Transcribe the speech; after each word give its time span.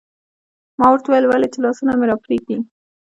ما 0.79 0.87
ورته 0.91 1.07
وویل: 1.09 1.25
ولې؟ 1.27 1.47
چې 1.53 1.59
لاسونه 1.63 1.91
مې 1.95 2.05
راپرېږدي. 2.09 2.57